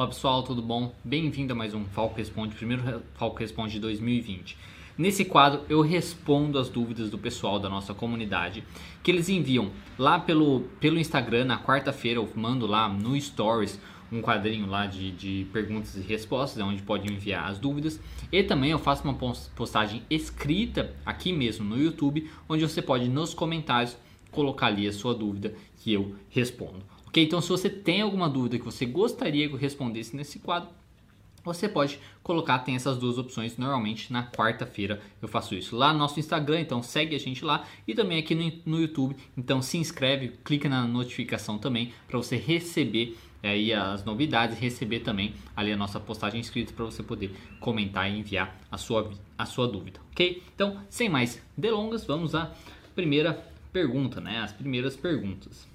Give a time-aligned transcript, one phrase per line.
[0.00, 0.94] Olá pessoal, tudo bom?
[1.04, 4.56] Bem-vindo a mais um Falco Responde, primeiro Falco Responde de 2020.
[4.96, 8.64] Nesse quadro eu respondo as dúvidas do pessoal da nossa comunidade
[9.02, 13.78] que eles enviam lá pelo, pelo Instagram na quarta-feira, eu mando lá no Stories
[14.10, 18.00] um quadrinho lá de, de perguntas e respostas, onde pode enviar as dúvidas.
[18.32, 19.12] E também eu faço uma
[19.54, 23.98] postagem escrita aqui mesmo no YouTube, onde você pode nos comentários
[24.30, 26.84] colocar ali a sua dúvida que eu respondo.
[27.10, 27.22] Ok?
[27.22, 30.70] Então, se você tem alguma dúvida que você gostaria que eu respondesse nesse quadro,
[31.44, 33.56] você pode colocar, tem essas duas opções.
[33.56, 37.66] Normalmente na quarta-feira eu faço isso lá no nosso Instagram, então segue a gente lá
[37.86, 39.16] e também aqui no, no YouTube.
[39.36, 45.34] Então se inscreve, clica na notificação também para você receber aí as novidades, receber também
[45.56, 49.66] ali a nossa postagem escrita para você poder comentar e enviar a sua, a sua
[49.66, 50.42] dúvida, ok?
[50.54, 52.52] Então, sem mais delongas, vamos à
[52.94, 53.32] primeira
[53.72, 54.40] pergunta, né?
[54.40, 55.66] As primeiras perguntas.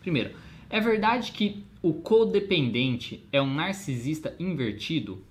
[0.00, 0.30] Primeiro,
[0.70, 5.22] é verdade que o codependente é um narcisista invertido?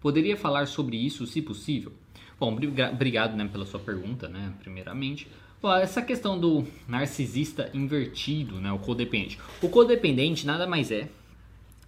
[0.00, 1.92] Poderia falar sobre isso, se possível?
[2.38, 2.56] Bom,
[2.92, 5.28] obrigado né, pela sua pergunta, né, primeiramente.
[5.62, 9.38] Bom, essa questão do narcisista invertido, né, o codependente.
[9.62, 11.08] O codependente nada mais é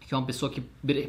[0.01, 0.61] que é uma pessoa que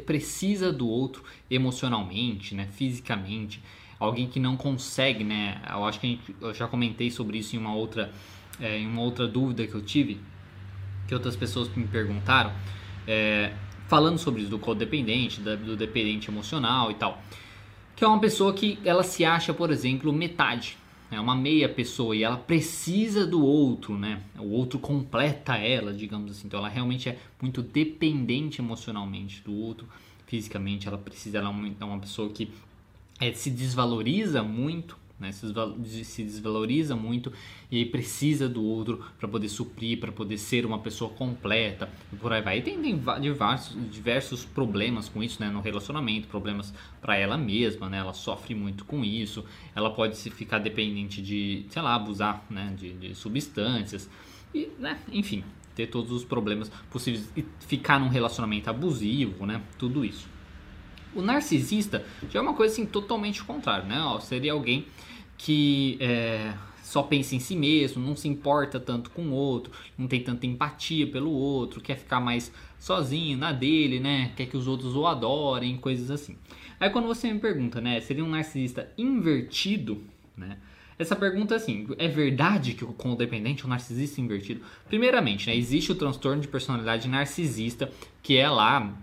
[0.06, 3.60] precisa do outro emocionalmente, né, fisicamente,
[3.98, 5.60] alguém que não consegue, né?
[5.68, 8.12] Eu acho que gente, eu já comentei sobre isso em uma outra,
[8.60, 10.20] é, em uma outra dúvida que eu tive,
[11.12, 12.50] que outras pessoas me perguntaram,
[13.06, 13.52] é,
[13.86, 17.22] falando sobre isso do codependente, do dependente emocional e tal,
[17.94, 20.78] que é uma pessoa que ela se acha, por exemplo, metade,
[21.10, 24.22] é uma meia pessoa e ela precisa do outro, né?
[24.38, 26.46] O outro completa ela, digamos assim.
[26.46, 29.86] Então ela realmente é muito dependente emocionalmente do outro,
[30.26, 32.50] fisicamente ela precisa, ela é uma é pessoa que
[33.20, 35.32] é, se desvaloriza muito né?
[35.32, 37.32] Se, desvaloriza muito
[37.70, 42.16] e aí precisa do outro para poder suprir, para poder ser uma pessoa completa e
[42.16, 42.58] por aí vai.
[42.58, 45.48] E tem, tem diversos, diversos problemas com isso, né?
[45.48, 47.98] No relacionamento, problemas para ela mesma, né?
[47.98, 49.44] Ela sofre muito com isso.
[49.74, 52.74] Ela pode se ficar dependente de, sei lá, abusar, né?
[52.76, 54.10] De, de substâncias
[54.54, 54.98] e, né?
[55.10, 55.44] Enfim,
[55.74, 59.62] ter todos os problemas possíveis e ficar num relacionamento abusivo, né?
[59.78, 60.28] Tudo isso.
[61.14, 64.00] O narcisista já é uma coisa assim totalmente contrário, né?
[64.00, 64.86] Ó, seria alguém
[65.44, 66.54] que é,
[66.84, 70.46] só pensa em si mesmo, não se importa tanto com o outro, não tem tanta
[70.46, 74.30] empatia pelo outro, quer ficar mais sozinho na dele, né?
[74.36, 76.36] Quer que os outros o adorem, coisas assim.
[76.78, 80.04] Aí quando você me pergunta, né, seria um narcisista invertido,
[80.36, 80.58] né?
[80.96, 84.60] Essa pergunta assim, é verdade que o codependente é um narcisista invertido?
[84.86, 87.90] Primeiramente, né, existe o transtorno de personalidade narcisista,
[88.22, 88.96] que é lá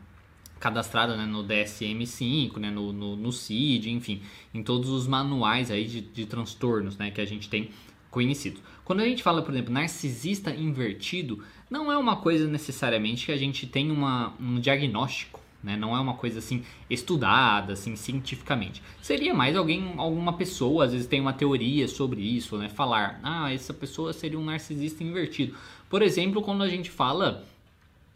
[0.60, 4.22] cadastrada né, no DSM-5, né, no, no, no, CID, enfim,
[4.54, 7.70] em todos os manuais aí de, de transtornos né, que a gente tem
[8.12, 8.60] conhecido.
[8.84, 13.38] Quando a gente fala, por exemplo, narcisista invertido, não é uma coisa necessariamente que a
[13.38, 15.78] gente tem uma, um diagnóstico, né?
[15.78, 18.82] não é uma coisa assim estudada assim cientificamente.
[19.02, 22.68] Seria mais alguém, alguma pessoa, às vezes tem uma teoria sobre isso, né?
[22.68, 25.56] falar, ah, essa pessoa seria um narcisista invertido.
[25.88, 27.46] Por exemplo, quando a gente fala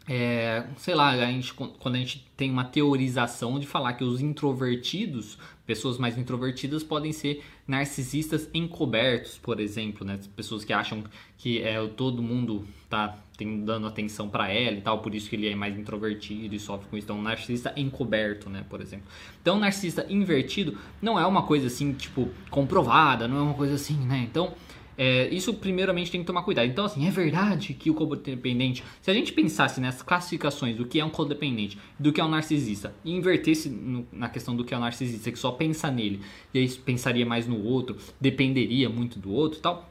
[0.06, 4.20] é, sei lá, a gente, quando a gente tem uma teorização de falar que os
[4.20, 10.20] introvertidos, pessoas mais introvertidas, podem ser narcisistas encobertos, por exemplo, né?
[10.36, 11.04] Pessoas que acham
[11.38, 13.18] que é, todo mundo tá
[13.64, 16.86] dando atenção para ela e tal, por isso que ele é mais introvertido e sofre
[16.88, 17.06] com isso.
[17.06, 19.06] Então, um narcisista encoberto, né, por exemplo.
[19.40, 23.74] Então, um narcisista invertido não é uma coisa assim, tipo, comprovada, não é uma coisa
[23.74, 24.18] assim, né?
[24.30, 24.52] Então,
[24.96, 26.66] é, isso primeiramente tem que tomar cuidado.
[26.66, 31.00] Então, assim, é verdade que o codependente, se a gente pensasse nessas classificações do que
[31.00, 34.72] é um codependente, do que é um narcisista, e invertesse no, na questão do que
[34.72, 36.20] é um narcisista, que só pensa nele,
[36.52, 39.90] e aí pensaria mais no outro, dependeria muito do outro tal,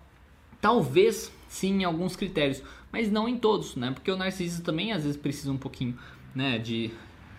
[0.61, 3.91] talvez sim em alguns critérios, mas não em todos, né?
[3.91, 5.97] Porque o narcisista também às vezes precisa um pouquinho,
[6.33, 6.91] né, de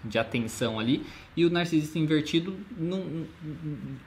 [0.05, 1.05] de atenção ali
[1.37, 3.27] e o narcisista invertido não,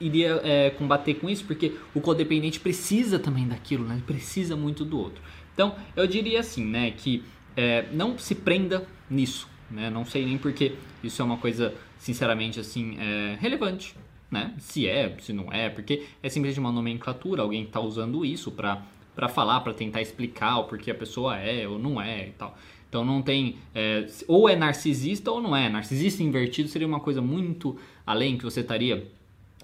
[0.00, 3.94] iria é, combater com isso porque o codependente precisa também daquilo, né?
[3.94, 5.20] Ele precisa muito do outro.
[5.52, 7.24] Então eu diria assim, né, que
[7.56, 9.90] é, não se prenda nisso, né?
[9.90, 13.94] Não sei nem porque isso é uma coisa sinceramente assim é, relevante,
[14.30, 14.54] né?
[14.58, 18.82] Se é, se não é, porque é simplesmente uma nomenclatura, alguém está usando isso para
[19.18, 22.56] para falar, para tentar explicar o porquê a pessoa é ou não é e tal.
[22.88, 23.56] Então não tem.
[23.74, 25.68] É, ou é narcisista ou não é.
[25.68, 27.76] Narcisista invertido seria uma coisa muito
[28.06, 29.06] além que você estaria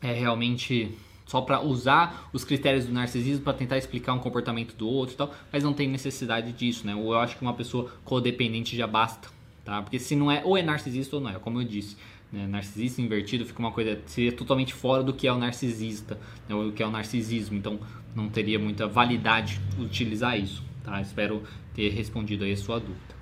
[0.03, 0.95] é, realmente
[1.27, 5.17] só para usar os critérios do narcisismo para tentar explicar um comportamento do outro e
[5.17, 6.95] tal, mas não tem necessidade disso, né?
[6.95, 9.29] Ou eu acho que uma pessoa codependente já basta,
[9.65, 9.81] tá?
[9.81, 11.97] Porque se não é, ou é narcisista ou não é, como eu disse.
[12.31, 12.47] Né?
[12.47, 16.19] Narcisista invertido fica uma coisa, seria totalmente fora do que é o narcisista,
[16.49, 16.55] né?
[16.55, 17.79] ou do que é o narcisismo, então
[18.15, 21.01] não teria muita validade utilizar isso, tá?
[21.01, 21.43] Espero
[21.73, 23.15] ter respondido aí a sua dúvida.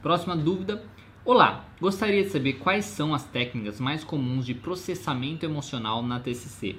[0.00, 0.82] Próxima dúvida.
[1.24, 6.76] Olá, gostaria de saber quais são as técnicas mais comuns de processamento emocional na TCC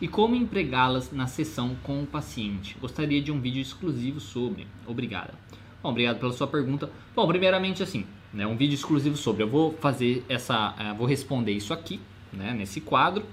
[0.00, 2.76] e como empregá-las na sessão com o paciente.
[2.80, 4.66] Gostaria de um vídeo exclusivo sobre.
[4.84, 5.34] Obrigada.
[5.80, 6.90] Bom, obrigado pela sua pergunta.
[7.14, 9.44] Bom, primeiramente assim, né, um vídeo exclusivo sobre.
[9.44, 12.00] Eu vou fazer essa, uh, vou responder isso aqui,
[12.32, 13.24] né, nesse quadro.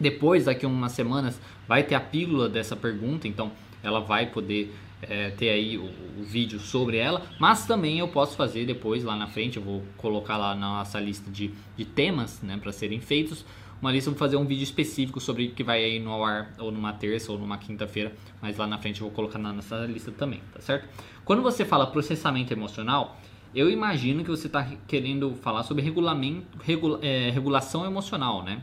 [0.00, 4.74] Depois, daqui a umas semanas, vai ter a pílula dessa pergunta, então ela vai poder
[5.02, 5.84] é, ter aí o,
[6.18, 9.84] o, vídeo sobre ela, mas também eu posso fazer depois lá na frente, eu vou
[9.96, 13.44] colocar lá na nossa lista de, de temas né, para serem feitos,
[13.80, 16.92] uma lista, vou fazer um vídeo específico sobre que vai aí no ar ou numa
[16.92, 18.12] terça ou numa quinta-feira,
[18.42, 20.88] mas lá na frente eu vou colocar na nossa lista também, tá certo?
[21.24, 23.20] Quando você fala processamento emocional,
[23.54, 28.62] eu imagino que você está querendo falar sobre regulamento, regula, é, regulação emocional, né?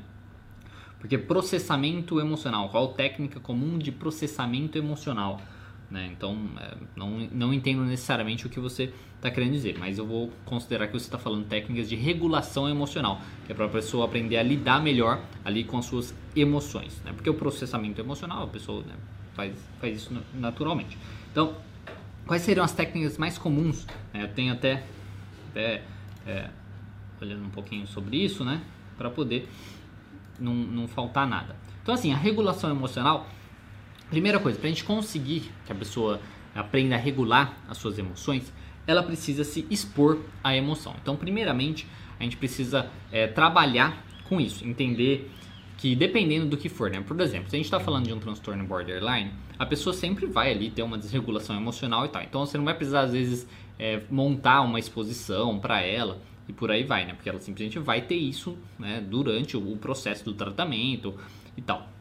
[0.99, 5.39] Porque processamento emocional, qual técnica comum de processamento emocional?
[5.89, 6.09] Né?
[6.11, 10.31] Então, é, não, não entendo necessariamente o que você está querendo dizer, mas eu vou
[10.45, 14.37] considerar que você está falando técnicas de regulação emocional, que é para a pessoa aprender
[14.37, 17.01] a lidar melhor ali com as suas emoções.
[17.03, 17.11] Né?
[17.13, 18.93] Porque o processamento emocional, a pessoa né,
[19.33, 20.97] faz, faz isso naturalmente.
[21.31, 21.55] Então,
[22.25, 23.85] quais seriam as técnicas mais comuns?
[24.13, 24.83] É, eu tenho até,
[25.51, 25.83] até
[26.25, 26.49] é,
[27.21, 28.61] olhando um pouquinho sobre isso, né?
[28.97, 29.47] Para poder
[30.39, 31.55] não, não faltar nada.
[31.81, 33.27] Então, assim, a regulação emocional
[34.09, 36.19] Primeira coisa, para a gente conseguir que a pessoa
[36.53, 38.53] aprenda a regular as suas emoções,
[38.87, 40.95] ela precisa se expor à emoção.
[41.01, 41.87] Então, primeiramente,
[42.19, 45.31] a gente precisa é, trabalhar com isso, entender
[45.77, 47.01] que dependendo do que for, né?
[47.01, 50.51] Por exemplo, se a gente está falando de um transtorno borderline, a pessoa sempre vai
[50.51, 52.21] ali ter uma desregulação emocional e tal.
[52.21, 53.47] Então, você não vai precisar às vezes
[53.77, 57.13] é, montar uma exposição para ela e por aí vai, né?
[57.13, 61.15] Porque ela simplesmente vai ter isso né, durante o processo do tratamento
[61.57, 61.94] e tal.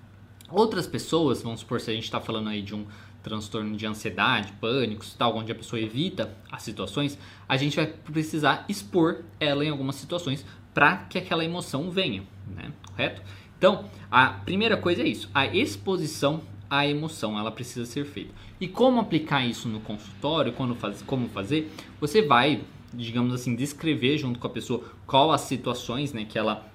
[0.55, 2.87] Outras pessoas, vamos supor, se a gente está falando aí de um
[3.25, 7.19] transtorno de ansiedade, pânico, tal, onde a pessoa evita as situações,
[7.49, 12.71] a gente vai precisar expor ela em algumas situações para que aquela emoção venha, né?
[12.87, 13.21] Correto?
[13.59, 18.33] Então, a primeira coisa é isso, a exposição à emoção, ela precisa ser feita.
[18.61, 21.73] E como aplicar isso no consultório, quando faz, como fazer?
[22.01, 22.62] Você vai,
[22.93, 26.71] digamos assim, descrever junto com a pessoa qual as situações, né, que ela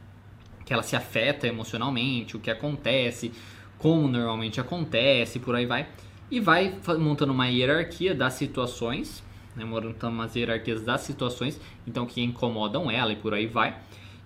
[0.66, 3.32] que ela se afeta emocionalmente, o que acontece,
[3.80, 5.88] como normalmente acontece, por aí vai,
[6.30, 9.24] e vai montando uma hierarquia das situações,
[9.56, 13.76] né, montando umas hierarquias das situações, então que incomodam ela e por aí vai.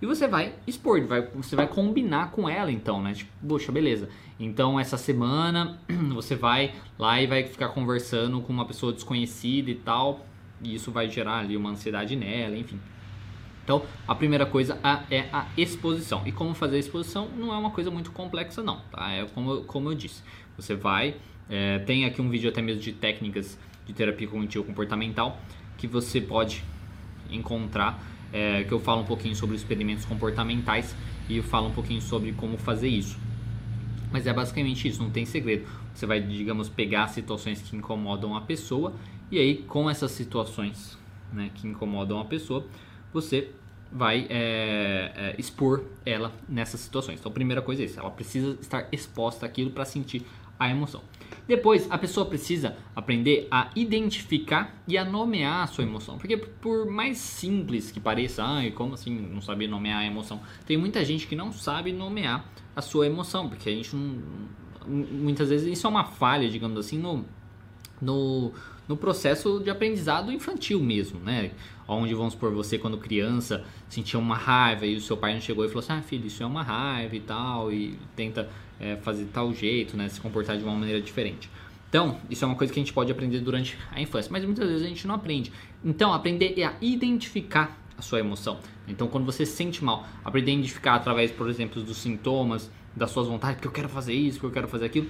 [0.02, 3.14] E você vai expor, vai, você vai combinar com ela então, né?
[3.14, 4.08] Tipo, poxa, beleza.
[4.38, 5.78] Então essa semana
[6.12, 10.26] você vai lá e vai ficar conversando com uma pessoa desconhecida e tal,
[10.62, 12.78] e isso vai gerar ali uma ansiedade nela, enfim.
[13.64, 14.78] Então, a primeira coisa
[15.10, 16.22] é a exposição.
[16.26, 18.80] E como fazer a exposição não é uma coisa muito complexa, não.
[18.92, 19.10] Tá?
[19.10, 20.22] É como, como eu disse.
[20.56, 21.16] Você vai.
[21.48, 25.38] É, tem aqui um vídeo até mesmo de técnicas de terapia cognitivo comportamental
[25.76, 26.62] que você pode
[27.30, 28.02] encontrar.
[28.32, 30.94] É, que eu falo um pouquinho sobre experimentos comportamentais
[31.28, 33.16] e eu falo um pouquinho sobre como fazer isso.
[34.10, 35.66] Mas é basicamente isso, não tem segredo.
[35.94, 38.92] Você vai, digamos, pegar situações que incomodam a pessoa
[39.30, 40.98] e aí, com essas situações
[41.32, 42.64] né, que incomodam a pessoa,
[43.14, 43.50] você
[43.90, 47.20] vai é, é, expor ela nessas situações.
[47.20, 50.26] Então, a primeira coisa é isso, ela precisa estar exposta àquilo para sentir
[50.58, 51.00] a emoção.
[51.46, 56.18] Depois, a pessoa precisa aprender a identificar e a nomear a sua emoção.
[56.18, 60.40] Porque por mais simples que pareça, ai, como assim não saber nomear a emoção?
[60.66, 62.44] Tem muita gente que não sabe nomear
[62.74, 64.22] a sua emoção, porque a gente não,
[64.86, 67.24] muitas vezes isso é uma falha, digamos assim, no,
[68.00, 68.52] no,
[68.88, 71.52] no processo de aprendizado infantil mesmo, né?
[71.86, 75.64] Onde, vamos por você quando criança sentia uma raiva e o seu pai não chegou
[75.64, 78.48] e falou assim, ah filho, isso é uma raiva e tal, e tenta
[78.80, 80.08] é, fazer tal jeito, né?
[80.08, 81.50] Se comportar de uma maneira diferente.
[81.88, 84.68] Então, isso é uma coisa que a gente pode aprender durante a infância, mas muitas
[84.68, 85.52] vezes a gente não aprende.
[85.84, 88.58] Então, aprender é a identificar a sua emoção.
[88.88, 93.10] Então, quando você se sente mal, aprender a identificar através, por exemplo, dos sintomas, das
[93.10, 95.08] suas vontades, porque eu quero fazer isso, porque eu quero fazer aquilo,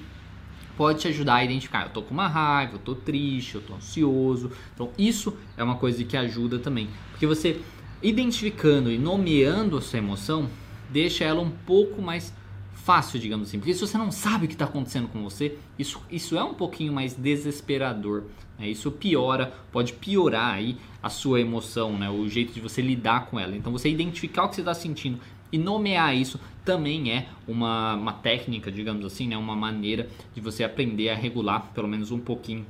[0.76, 1.84] pode te ajudar a identificar.
[1.84, 4.50] Eu tô com uma raiva, eu tô triste, eu tô ansioso.
[4.74, 6.88] Então, isso é uma coisa que ajuda também.
[7.10, 7.60] Porque você
[8.02, 10.48] identificando e nomeando a sua emoção,
[10.90, 12.34] deixa ela um pouco mais
[12.74, 13.58] fácil, digamos assim.
[13.58, 16.52] Porque se você não sabe o que está acontecendo com você, isso, isso é um
[16.52, 18.24] pouquinho mais desesperador.
[18.58, 18.68] Né?
[18.68, 22.10] Isso piora, pode piorar aí a sua emoção, né?
[22.10, 23.56] o jeito de você lidar com ela.
[23.56, 25.18] Então, você identificar o que você está sentindo
[25.54, 29.36] e nomear isso também é uma, uma técnica, digamos assim, né?
[29.36, 32.66] uma maneira de você aprender a regular pelo menos um pouquinho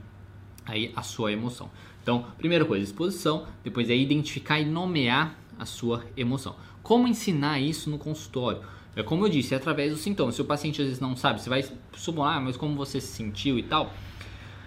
[0.67, 1.71] aí a sua emoção.
[2.03, 6.57] Então, primeira coisa, exposição, depois é identificar e nomear a sua emoção.
[6.83, 8.61] Como ensinar isso no consultório?
[8.95, 10.35] É como eu disse, é através dos sintomas.
[10.35, 11.65] Se o paciente às vezes não sabe, você vai
[11.97, 13.91] supor, ah, mas como você se sentiu e tal?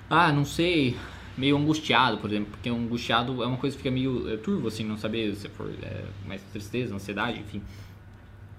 [0.10, 0.98] Ah, não sei,
[1.38, 4.84] meio angustiado, por exemplo, porque angustiado é uma coisa que fica meio é, turvo, assim,
[4.84, 7.62] não saber se for é, mais tristeza, ansiedade, enfim.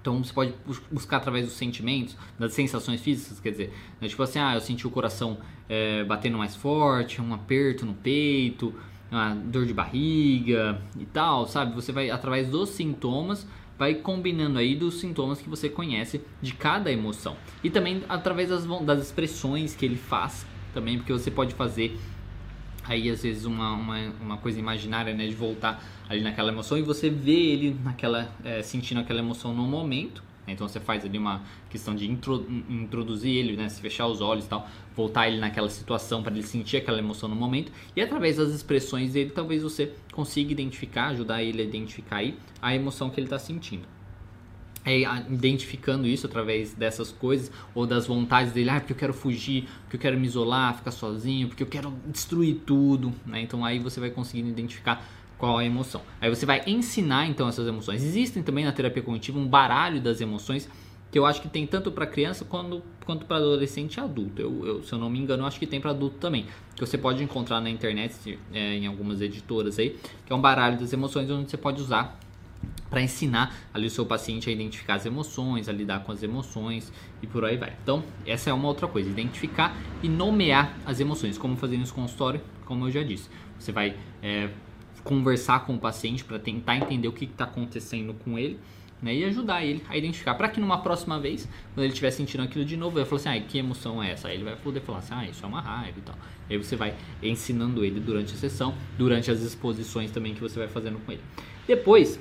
[0.01, 0.55] Então você pode
[0.91, 4.09] buscar através dos sentimentos, das sensações físicas, quer dizer, né?
[4.09, 5.39] tipo assim, ah, eu senti o coração
[5.69, 8.75] é, batendo mais forte, um aperto no peito,
[9.11, 11.75] uma dor de barriga e tal, sabe?
[11.75, 13.47] Você vai através dos sintomas
[13.79, 18.67] vai combinando aí dos sintomas que você conhece de cada emoção e também através das,
[18.83, 21.97] das expressões que ele faz também, porque você pode fazer
[22.89, 26.83] aí às vezes uma, uma, uma coisa imaginária, né, de voltar ali naquela emoção e
[26.83, 30.23] você vê ele naquela é, sentindo aquela emoção no momento.
[30.47, 30.55] Né?
[30.55, 34.47] Então você faz ali uma questão de intro, introduzir ele, né, se fechar os olhos
[34.47, 38.37] e tal, voltar ele naquela situação para ele sentir aquela emoção no momento e através
[38.37, 43.21] das expressões dele talvez você consiga identificar, ajudar ele a identificar aí a emoção que
[43.21, 43.98] ele está sentindo
[44.89, 49.69] é, identificando isso através dessas coisas ou das vontades dele, ah, porque eu quero fugir,
[49.83, 53.43] porque eu quero me isolar, ficar sozinho, porque eu quero destruir tudo, né?
[53.43, 56.01] Então aí você vai conseguindo identificar qual é a emoção.
[56.21, 58.03] Aí você vai ensinar então essas emoções.
[58.03, 60.69] Existem também na terapia cognitiva um baralho das emoções
[61.11, 64.41] que eu acho que tem tanto para criança quanto, quanto para adolescente e adulto.
[64.41, 66.47] Eu, eu, se eu não me engano, acho que tem para adulto também.
[66.75, 70.79] Que você pode encontrar na internet, é, em algumas editoras aí, que é um baralho
[70.79, 72.19] das emoções onde você pode usar
[72.89, 76.93] para ensinar ali o seu paciente a identificar as emoções, a lidar com as emoções
[77.23, 77.77] e por aí vai.
[77.83, 82.41] Então, essa é uma outra coisa, identificar e nomear as emoções, como fazer no consultório,
[82.65, 83.29] como eu já disse.
[83.59, 84.51] Você vai é,
[85.05, 88.59] conversar com o paciente para tentar entender o que está acontecendo com ele
[89.01, 92.43] né, e ajudar ele a identificar, para que numa próxima vez, quando ele estiver sentindo
[92.43, 94.29] aquilo de novo, ele falar assim, ah, que emoção é essa?
[94.29, 96.17] Aí ele vai poder falar assim, ah, isso é uma raiva e tal.
[96.51, 100.69] Aí você vai ensinando ele durante a sessão, durante as exposições também que você vai
[100.69, 101.23] fazendo com ele.
[101.67, 102.19] Depois,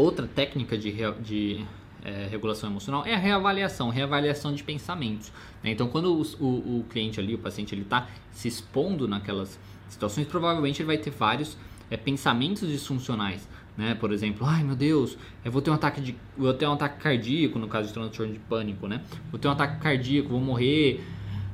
[0.00, 1.64] Outra técnica de, de
[2.02, 5.30] é, regulação emocional é a reavaliação, reavaliação de pensamentos.
[5.62, 5.72] Né?
[5.72, 9.58] Então, quando o, o, o, cliente ali, o paciente, ele está se expondo naquelas
[9.90, 11.54] situações, provavelmente ele vai ter vários
[11.90, 13.46] é, pensamentos disfuncionais.
[13.76, 13.94] Né?
[13.94, 16.98] Por exemplo, ai meu Deus, eu vou ter um ataque de, vou ter um ataque
[16.98, 19.02] cardíaco no caso de transtorno de pânico, né?
[19.30, 21.04] Vou ter um ataque cardíaco, vou morrer.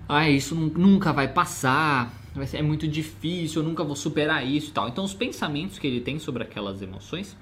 [0.09, 2.15] Ai, isso nunca vai passar.
[2.33, 4.89] Vai ser, é muito difícil, eu nunca vou superar isso e tal.
[4.89, 7.37] Então, os pensamentos que ele tem sobre aquelas emoções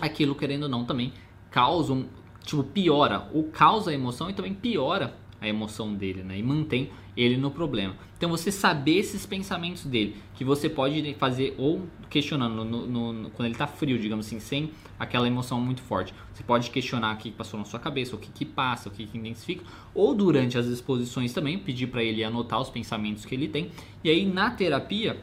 [0.00, 1.12] aquilo, querendo ou não, também
[1.50, 2.06] causa um,
[2.44, 6.38] tipo, piora, ou causa a emoção e também piora a emoção dele, né?
[6.38, 7.96] E mantém ele no problema.
[8.16, 13.30] Então você saber esses pensamentos dele, que você pode fazer ou questionando no, no, no,
[13.30, 16.14] quando ele está frio, digamos assim, sem aquela emoção muito forte.
[16.32, 19.06] Você pode questionar o que passou na sua cabeça, o que, que passa, o que,
[19.06, 23.48] que identifica, ou durante as exposições também pedir para ele anotar os pensamentos que ele
[23.48, 23.70] tem.
[24.04, 25.18] E aí na terapia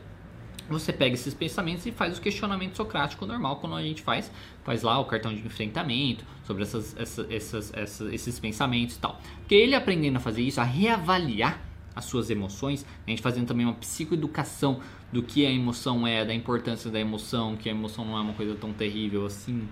[0.69, 4.31] você pega esses pensamentos e faz o questionamento socrático normal quando a gente faz,
[4.63, 9.19] faz lá o cartão de enfrentamento sobre essas, essas, essas, essas, esses pensamentos e tal.
[9.39, 11.59] Porque ele aprendendo a fazer isso, a reavaliar
[11.95, 14.79] as suas emoções, a gente fazendo também uma psicoeducação
[15.11, 18.33] do que a emoção é, da importância da emoção, que a emoção não é uma
[18.33, 19.67] coisa tão terrível assim,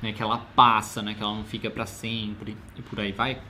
[0.00, 3.40] né, que ela passa, né, que ela não fica para sempre e por aí vai.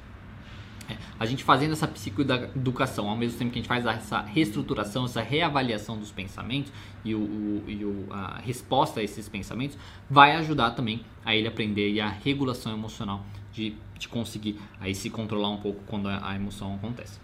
[0.88, 5.05] É, a gente fazendo essa psicoeducação, ao mesmo tempo que a gente faz essa reestruturação,
[5.05, 6.73] essa reavaliação dos pensamentos
[7.05, 9.76] e, o, o, e o, a resposta a esses pensamentos,
[10.09, 15.11] vai ajudar também a ele aprender e a regulação emocional de, de conseguir aí se
[15.11, 17.19] controlar um pouco quando a, a emoção acontece.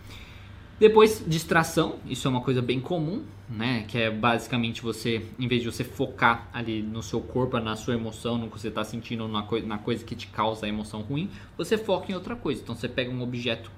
[0.79, 3.85] Depois, distração, isso é uma coisa bem comum, né?
[3.87, 7.95] Que é basicamente você, em vez de você focar ali no seu corpo, na sua
[7.95, 11.03] emoção, no que você está sentindo, na, coi na coisa que te causa a emoção
[11.03, 12.61] ruim, você foca em outra coisa.
[12.63, 13.71] Então você pega um objeto,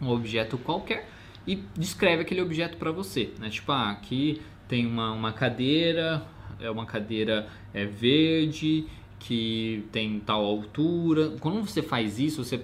[0.00, 1.08] um objeto qualquer
[1.46, 3.50] e descreve aquele objeto para você, né?
[3.50, 6.22] Tipo, ah, aqui tem uma, uma cadeira,
[6.60, 8.86] é uma cadeira é, verde
[9.18, 11.36] que tem tal altura.
[11.40, 12.60] Quando você faz isso, você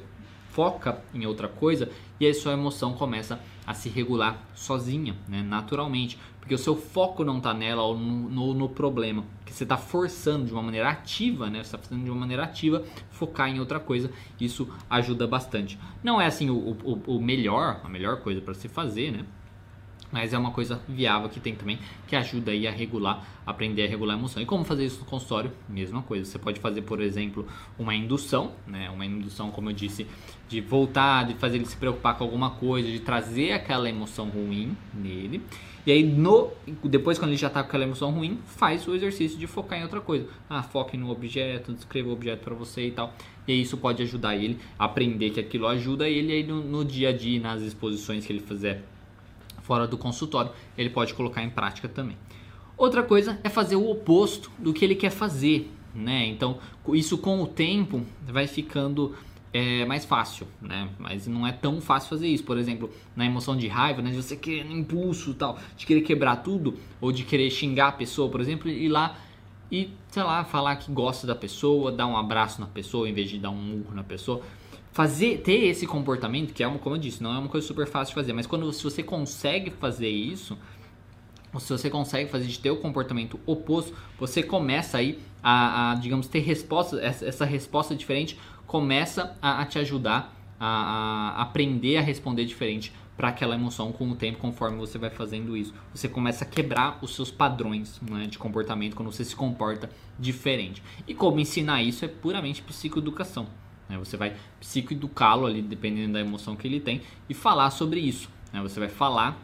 [0.58, 1.88] foca em outra coisa
[2.18, 7.22] e aí sua emoção começa a se regular sozinha, né, naturalmente, porque o seu foco
[7.22, 10.88] não está nela ou no, no, no, problema, que você está forçando de uma maneira
[10.90, 14.10] ativa, né, você está fazendo de uma maneira ativa focar em outra coisa,
[14.40, 15.78] isso ajuda bastante.
[16.02, 19.24] Não é assim o, o, o melhor, a melhor coisa para se fazer, né,
[20.10, 23.88] mas é uma coisa viável que tem também, que ajuda aí a regular, aprender a
[23.88, 24.42] regular a emoção.
[24.42, 25.52] E como fazer isso no consultório?
[25.68, 26.24] Mesma coisa.
[26.24, 27.46] Você pode fazer, por exemplo,
[27.78, 28.88] uma indução, né?
[28.90, 30.06] Uma indução, como eu disse,
[30.49, 34.76] de voltar, de fazer ele se preocupar com alguma coisa, de trazer aquela emoção ruim
[34.95, 35.43] nele.
[35.87, 36.50] E aí, no,
[36.85, 39.83] depois, quando ele já está com aquela emoção ruim, faz o exercício de focar em
[39.83, 40.26] outra coisa.
[40.49, 43.14] Ah, foque no objeto, descreva o objeto para você e tal.
[43.47, 46.85] E aí, isso pode ajudar ele a aprender que aquilo ajuda ele aí no, no
[46.85, 48.85] dia a dia, nas exposições que ele fizer
[49.69, 52.17] fora do consultório, ele pode colocar em prática também.
[52.75, 56.26] Outra coisa é fazer o oposto do que ele quer fazer, né?
[56.26, 56.59] Então,
[56.95, 59.14] isso com o tempo vai ficando
[59.52, 60.88] é mais fácil, né?
[60.99, 62.45] Mas não é tão fácil fazer isso.
[62.45, 64.11] Por exemplo, na emoção de raiva, né?
[64.11, 67.93] De você querer no impulso tal, de querer quebrar tudo, ou de querer xingar a
[67.93, 69.17] pessoa, por exemplo, ir lá
[69.71, 73.28] e, sei lá, falar que gosta da pessoa, dar um abraço na pessoa em vez
[73.28, 74.43] de dar um murro na pessoa.
[74.93, 77.87] Fazer, ter esse comportamento, que é, uma, como eu disse, não é uma coisa super
[77.87, 80.59] fácil de fazer, mas quando se você consegue fazer isso,
[81.52, 85.95] ou se você consegue fazer de ter o comportamento oposto, você começa aí a, a
[85.95, 90.68] digamos, ter resposta, essa resposta diferente começa a, a te ajudar a,
[91.38, 95.56] a, aprender a responder diferente para aquela emoção com o tempo, conforme você vai fazendo
[95.56, 95.75] isso.
[95.92, 100.80] Você começa a quebrar os seus padrões né, de comportamento quando você se comporta diferente.
[101.04, 103.48] E como ensinar isso é puramente psicoeducação.
[103.88, 103.98] Né?
[103.98, 108.30] Você vai psicoeducá-lo ali, dependendo da emoção que ele tem, e falar sobre isso.
[108.52, 108.62] Né?
[108.62, 109.37] Você vai falar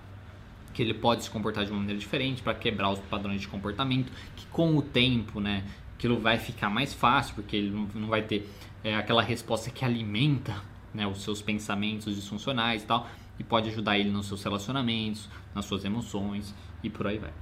[0.73, 4.13] que ele pode se comportar de uma maneira diferente para quebrar os padrões de comportamento,
[4.37, 5.65] que com o tempo, né,
[5.97, 8.49] aquilo vai ficar mais fácil, porque ele não vai ter
[8.83, 10.55] é, aquela resposta que alimenta
[10.93, 13.09] né, os seus pensamentos disfuncionais e tal,
[13.39, 17.33] e pode ajudar ele nos seus relacionamentos, nas suas emoções e por aí vai.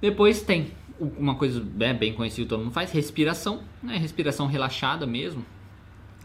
[0.00, 5.44] Depois tem uma coisa bem, bem conhecida, todo mundo faz, respiração, né, respiração relaxada mesmo.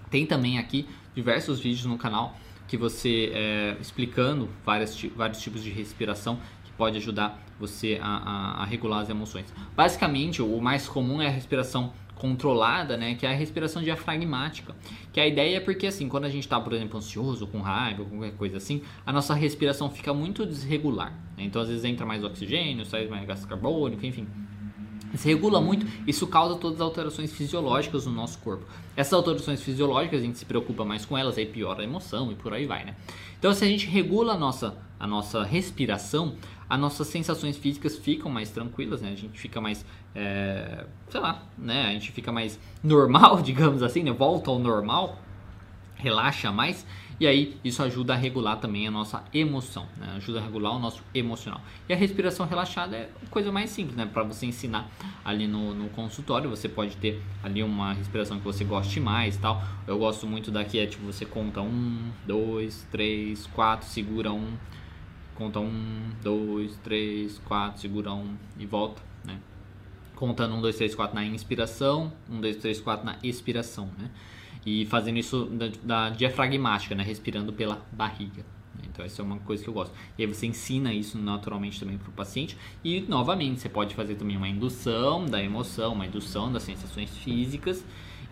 [0.10, 2.36] Tem também aqui diversos vídeos no canal
[2.68, 8.64] que você é, explicando várias, vários tipos de respiração que pode ajudar você a, a,
[8.64, 9.54] a, regular as emoções.
[9.76, 14.76] Basicamente, o mais comum é a respiração controlada, né, que é a respiração diafragmática.
[15.12, 18.06] Que a ideia é porque assim, quando a gente está, por exemplo, ansioso, com raiva,
[18.06, 21.12] qualquer coisa assim, a nossa respiração fica muito desregular.
[21.38, 21.44] Né?
[21.44, 24.28] Então, às vezes entra mais oxigênio, sai mais gás carbônico, enfim,
[25.16, 28.66] se regula muito, isso causa todas as alterações fisiológicas no nosso corpo.
[28.96, 32.36] Essas alterações fisiológicas, a gente se preocupa mais com elas, aí piora a emoção e
[32.36, 32.96] por aí vai, né?
[33.38, 36.36] Então, se a gente regula a nossa, a nossa respiração,
[36.74, 39.12] as nossas sensações físicas ficam mais tranquilas, né?
[39.12, 41.88] A gente fica mais, é, sei lá, né?
[41.88, 44.12] A gente fica mais normal, digamos assim, né?
[44.12, 45.20] Volta ao normal,
[45.96, 46.86] relaxa mais
[47.20, 50.14] e aí isso ajuda a regular também a nossa emoção, né?
[50.18, 51.62] ajuda a regular o nosso emocional.
[51.88, 54.10] E a respiração relaxada é coisa mais simples, né?
[54.12, 54.90] Para você ensinar
[55.24, 59.64] ali no, no, consultório, você pode ter ali uma respiração que você goste mais, tal.
[59.88, 64.52] Eu gosto muito daqui é tipo você conta um, dois, três, quatro, segura um,
[65.36, 69.40] conta um, dois, três, quatro, segura um e volta, né?
[70.16, 74.10] Contando um, dois, três, quatro na inspiração, um, dois, três, quatro na expiração, né?
[74.66, 77.04] E fazendo isso da, da diafragmática, né?
[77.04, 78.46] Respirando pela barriga.
[78.84, 79.94] Então essa é uma coisa que eu gosto.
[80.18, 82.58] E aí você ensina isso naturalmente também para o paciente.
[82.84, 87.84] E novamente, você pode fazer também uma indução da emoção, uma indução das sensações físicas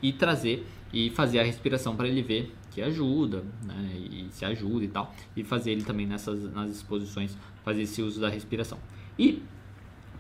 [0.02, 3.92] e trazer e fazer a respiração para ele ver que ajuda, né?
[3.96, 5.14] E se ajuda e tal.
[5.36, 8.80] E fazer ele também nessas nas exposições fazer esse uso da respiração.
[9.20, 9.44] E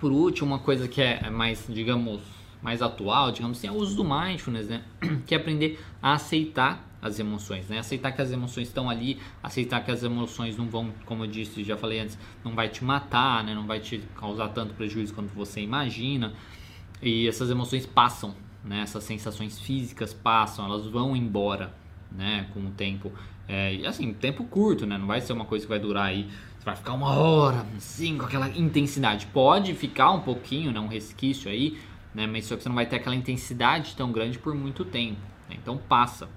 [0.02, 2.22] por último, uma coisa que é mais, digamos,
[2.60, 4.84] mais atual, digamos assim, é o uso do mindfulness, né?
[5.28, 7.78] Que é aprender a aceitar as emoções, né?
[7.78, 11.64] Aceitar que as emoções estão ali, aceitar que as emoções não vão, como eu disse,
[11.64, 13.54] já falei antes, não vai te matar, né?
[13.54, 16.34] Não vai te causar tanto prejuízo quanto você imagina.
[17.00, 18.34] E essas emoções passam,
[18.66, 18.82] né?
[18.82, 21.72] Essas sensações físicas passam, elas vão embora,
[22.12, 22.47] né?
[22.54, 23.12] Com o tempo.
[23.47, 24.97] É, assim, tempo curto, né?
[24.97, 26.30] Não vai ser uma coisa que vai durar aí,
[26.62, 29.26] você vai ficar uma hora, assim, com aquela intensidade.
[29.26, 30.80] Pode ficar um pouquinho, né?
[30.80, 31.80] Um resquício aí,
[32.13, 32.28] né?
[32.28, 35.19] Mas só que você não vai ter aquela intensidade tão grande por muito tempo.
[35.50, 35.58] Né?
[35.60, 36.30] Então passa.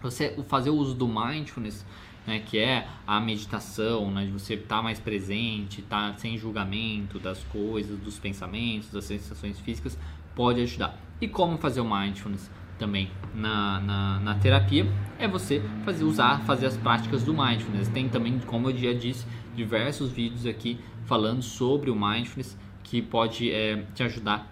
[0.00, 1.84] Você fazer o uso do mindfulness,
[2.24, 2.38] né?
[2.38, 4.26] Que é a meditação, né?
[4.26, 9.06] De você estar tá mais presente, estar tá sem julgamento das coisas, dos pensamentos, das
[9.06, 9.98] sensações físicas,
[10.36, 10.96] pode ajudar.
[11.20, 12.48] E como fazer o mindfulness?
[12.78, 14.86] Também na, na, na, terapia
[15.18, 19.26] é você fazer usar fazer as práticas do mindfulness tem também como eu já disse
[19.54, 24.50] diversos vídeos aqui falando sobre o mindfulness que pode é, te ajudar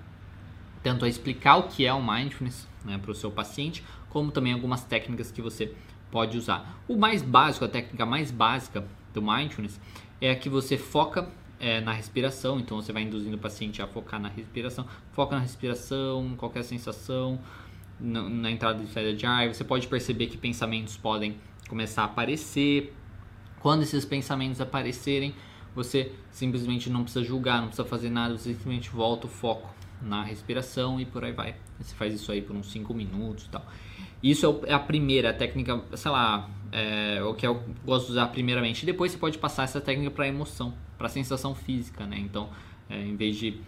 [0.83, 4.53] tanto a explicar o que é o mindfulness né, para o seu paciente, como também
[4.53, 5.75] algumas técnicas que você
[6.13, 6.81] pode usar.
[6.87, 9.81] O mais básico, a técnica mais básica do mindfulness
[10.21, 13.87] é a que você foca é, na respiração, então você vai induzindo o paciente a
[13.89, 17.41] focar na respiração, foca na respiração, qualquer sensação,
[17.99, 21.37] na, na entrada e saída de ar, você pode perceber que pensamentos podem
[21.69, 22.95] começar a aparecer.
[23.61, 25.35] Quando esses pensamentos aparecerem,
[25.75, 30.23] você simplesmente não precisa julgar, não precisa fazer nada, você simplesmente volta o foco na
[30.23, 31.57] respiração e por aí vai.
[31.79, 33.67] Você faz isso aí por uns 5 minutos e tal.
[34.23, 38.27] Isso é, é a primeira técnica, sei lá, é, o que eu gosto de usar
[38.29, 38.87] primeiramente.
[38.87, 42.19] Depois você pode passar essa técnica para emoção, para sensação física, né?
[42.19, 42.51] Então,
[42.89, 43.61] é, em vez de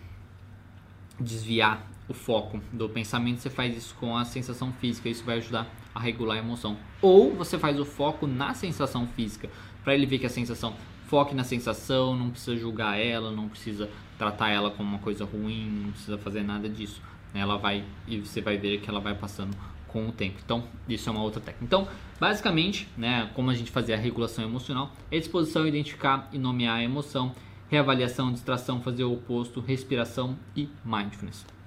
[1.21, 5.09] desviar o foco do pensamento, você faz isso com a sensação física.
[5.09, 6.77] Isso vai ajudar a regular a emoção.
[7.03, 9.49] Ou você faz o foco na sensação física,
[9.85, 10.75] para ele ver que a sensação
[11.07, 15.71] foque na sensação, não precisa julgar ela, não precisa tratar ela como uma coisa ruim,
[15.85, 17.01] não precisa fazer nada disso.
[17.35, 20.39] Ela vai e você vai ver que ela vai passando com o tempo.
[20.45, 21.65] Então, isso é uma outra técnica.
[21.65, 21.89] Então,
[22.21, 26.77] basicamente, né, como a gente fazia a regulação emocional, é disposição a identificar e nomear
[26.77, 27.35] a emoção,
[27.71, 31.58] reavaliação, distração, fazer o oposto, respiração e mindfulness.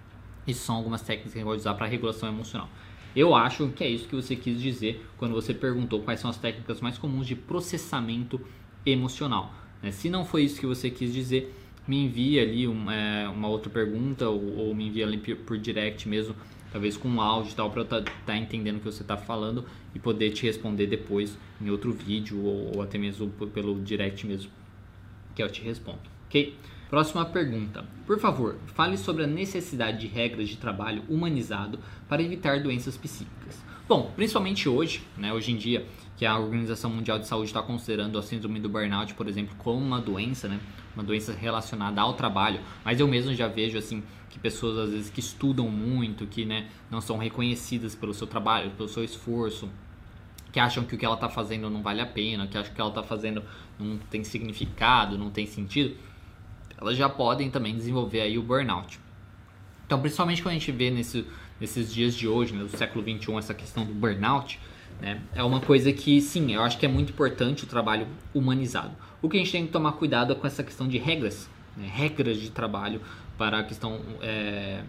[0.48, 2.70] Isso são algumas técnicas que a gente pode usar para regulação emocional.
[3.16, 6.38] Eu acho que é isso que você quis dizer quando você perguntou quais são as
[6.38, 8.40] técnicas mais comuns de processamento
[8.86, 9.54] emocional.
[9.82, 9.92] Né?
[9.92, 11.54] Se não foi isso que você quis dizer,
[11.88, 16.08] me envie ali uma, é, uma outra pergunta ou, ou, me envie ali por direct
[16.08, 16.36] mesmo,
[16.72, 19.02] talvez com um áudio e tal, para eu estar tá, tá entendendo o que você
[19.02, 23.80] está falando e poder te responder depois em outro vídeo ou, ou até mesmo pelo
[23.82, 24.50] direct mesmo,
[25.36, 26.56] que eu te respondo, ok?
[26.92, 27.86] Próxima pergunta.
[28.06, 33.64] Por favor, fale sobre a necessidade de regras de trabalho humanizado para evitar doenças psíquicas.
[33.88, 35.86] Bom, principalmente hoje, né, hoje em dia,
[36.18, 39.78] que a Organização Mundial de Saúde está considerando a síndrome do burnout, por exemplo, como
[39.80, 40.60] uma doença, né,
[40.94, 42.60] uma doença relacionada ao trabalho.
[42.84, 46.68] Mas eu mesmo já vejo assim que pessoas às vezes que estudam muito, que né,
[46.90, 49.70] não são reconhecidas pelo seu trabalho, pelo seu esforço,
[50.52, 52.82] que acham que o que ela está fazendo não vale a pena, que acham que
[52.82, 53.42] ela está fazendo
[53.80, 55.96] não tem significado, não tem sentido
[56.82, 59.00] elas já podem também desenvolver aí o burnout.
[59.86, 61.26] Então, principalmente quando a gente vê nesse,
[61.60, 64.60] nesses dias de hoje, né, século 21, essa questão do burnout,
[65.00, 68.92] né, é uma coisa que, sim, eu acho que é muito importante o trabalho humanizado.
[69.22, 71.88] O que a gente tem que tomar cuidado é com essa questão de regras, né,
[71.88, 73.02] regras de trabalho
[73.38, 74.82] para a questão é,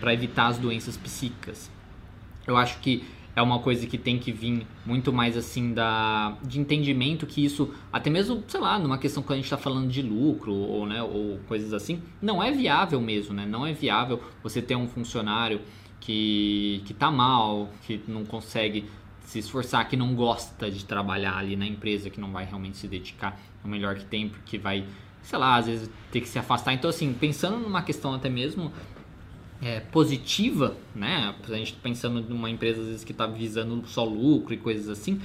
[0.00, 1.70] para evitar as doenças psíquicas.
[2.46, 3.04] Eu acho que
[3.36, 7.72] é uma coisa que tem que vir muito mais assim da de entendimento que isso
[7.92, 11.02] até mesmo sei lá numa questão que a gente está falando de lucro ou né
[11.02, 13.44] ou coisas assim não é viável mesmo né?
[13.44, 15.60] Não é viável você ter um funcionário
[16.00, 18.86] que que tá mal que não consegue
[19.20, 22.88] se esforçar que não gosta de trabalhar ali na empresa que não vai realmente se
[22.88, 24.86] dedicar o melhor que tem porque vai
[25.20, 26.72] sei lá às vezes ter que se afastar.
[26.72, 28.72] Então assim pensando numa questão até mesmo
[29.62, 31.34] é, positiva, né?
[31.48, 35.20] A gente pensando numa empresa às vezes que está visando só lucro e coisas assim,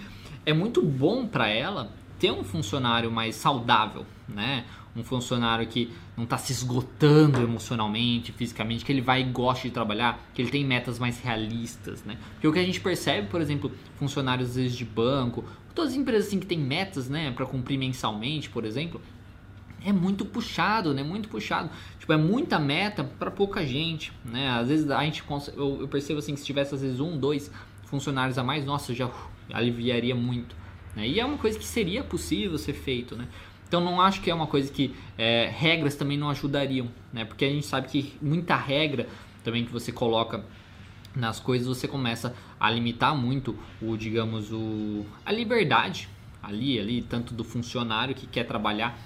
[0.45, 4.65] é muito bom para ela ter um funcionário mais saudável, né?
[4.95, 9.73] Um funcionário que não está se esgotando emocionalmente, fisicamente, que ele vai e gosta de
[9.73, 12.17] trabalhar, que ele tem metas mais realistas, né?
[12.33, 15.97] Porque o que a gente percebe, por exemplo, funcionários às vezes de banco, todas as
[15.97, 19.01] empresas assim que têm metas, né, para cumprir mensalmente, por exemplo,
[19.83, 21.03] é muito puxado, né?
[21.03, 21.69] Muito puxado.
[21.99, 24.49] Tipo, é muita meta para pouca gente, né?
[24.49, 25.23] Às vezes a gente
[25.55, 27.51] eu, percebo assim que se tivesse às vezes um, dois
[27.85, 29.11] funcionários a mais, nossa, já uh,
[29.51, 30.55] aliviaria muito.
[30.95, 31.07] Né?
[31.07, 33.27] E é uma coisa que seria possível ser feito, né?
[33.67, 37.23] Então não acho que é uma coisa que é, regras também não ajudariam, né?
[37.23, 39.07] Porque a gente sabe que muita regra
[39.43, 40.43] também que você coloca
[41.15, 46.07] nas coisas você começa a limitar muito o digamos o a liberdade
[46.41, 48.97] ali ali tanto do funcionário que quer trabalhar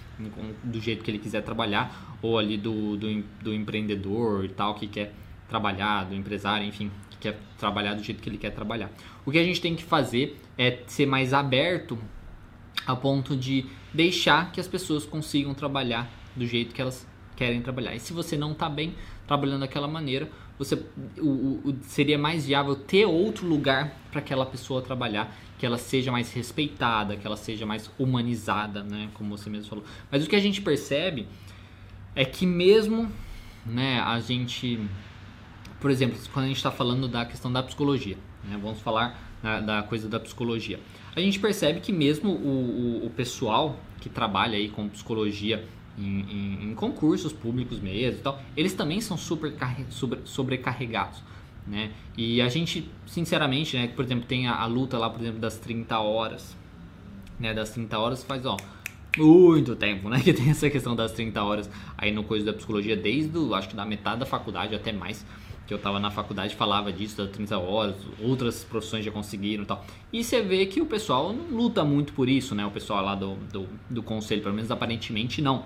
[0.63, 4.87] do jeito que ele quiser trabalhar, ou ali do, do, do empreendedor e tal, que
[4.87, 5.13] quer
[5.47, 8.91] trabalhar, do empresário, enfim, que quer trabalhar do jeito que ele quer trabalhar.
[9.25, 11.97] O que a gente tem que fazer é ser mais aberto
[12.85, 17.95] a ponto de deixar que as pessoas consigam trabalhar do jeito que elas querem trabalhar.
[17.95, 18.95] E se você não está bem
[19.27, 20.81] trabalhando daquela maneira, você
[21.17, 26.11] o, o, seria mais viável ter outro lugar para aquela pessoa trabalhar que ela seja
[26.11, 29.85] mais respeitada, que ela seja mais humanizada, né, como você mesmo falou.
[30.11, 31.27] Mas o que a gente percebe
[32.15, 33.11] é que mesmo,
[33.65, 34.79] né, a gente,
[35.79, 39.59] por exemplo, quando a gente está falando da questão da psicologia, né, vamos falar da,
[39.59, 40.79] da, coisa da psicologia,
[41.15, 45.65] a gente percebe que mesmo o, o, o pessoal que trabalha aí com psicologia
[45.97, 49.53] em, em, concursos públicos mesmo e tal, eles também são super
[49.89, 51.21] sobre, sobrecarregados
[51.67, 51.91] né?
[52.17, 55.57] E a gente, sinceramente, né, por exemplo, tem a, a, luta lá, por exemplo, das
[55.57, 56.55] 30 horas,
[57.39, 58.55] né, das 30 horas faz, ó,
[59.17, 62.95] muito tempo, né, que tem essa questão das 30 horas aí no coisa da psicologia,
[62.95, 65.25] desde, acho que da metade da faculdade até mais,
[65.65, 69.65] que eu tava na faculdade falava disso, das 30 horas, outras profissões já conseguiram e
[69.65, 69.83] tal.
[70.13, 73.15] E você vê que o pessoal não luta muito por isso, né, o pessoal lá
[73.15, 75.65] do, do, do conselho, pelo menos aparentemente não.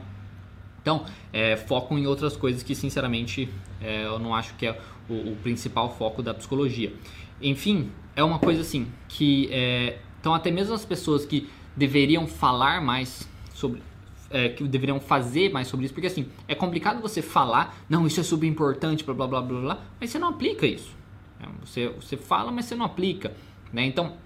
[0.81, 3.49] Então, é, focam em outras coisas que, sinceramente,
[3.81, 6.93] é, eu não acho que é o, o, principal foco da psicologia.
[7.41, 12.81] Enfim, é uma coisa assim que é, então até mesmo as pessoas que deveriam falar
[12.81, 13.81] mais sobre
[14.29, 18.19] é, que deveriam fazer mais sobre isso, porque assim, é complicado você falar, não, isso
[18.19, 20.95] é super importante, blá blá blá blá blá, mas você não aplica isso.
[21.39, 23.33] É, você, você fala, mas você não aplica.
[23.73, 23.85] Né?
[23.85, 24.17] Então,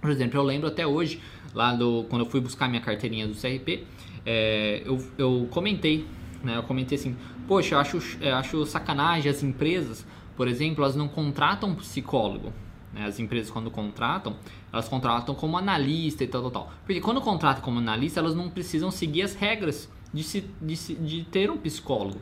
[0.00, 1.20] por exemplo, eu lembro até hoje,
[1.54, 3.84] lá do, quando eu fui buscar minha carteirinha do CRP,
[4.24, 6.06] é, eu, eu comentei,
[6.42, 6.56] né?
[6.56, 11.08] Eu comentei assim, poxa, eu acho, eu acho sacanagem as empresas, por exemplo, elas não
[11.08, 12.52] contratam psicólogo.
[12.92, 13.04] Né?
[13.04, 14.36] As empresas quando contratam,
[14.72, 16.72] elas contratam como analista e tal, tal, tal.
[16.84, 20.94] Porque quando contratam como analista, elas não precisam seguir as regras de, se, de, se,
[20.94, 22.20] de ter um psicólogo.